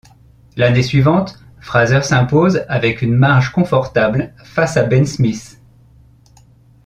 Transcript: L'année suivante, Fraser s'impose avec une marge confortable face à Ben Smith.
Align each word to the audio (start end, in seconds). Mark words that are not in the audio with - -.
L'année 0.57 0.81
suivante, 0.81 1.37
Fraser 1.59 2.01
s'impose 2.01 2.65
avec 2.69 3.03
une 3.03 3.13
marge 3.13 3.51
confortable 3.51 4.33
face 4.43 4.75
à 4.75 4.83
Ben 4.85 5.05
Smith. 5.05 5.61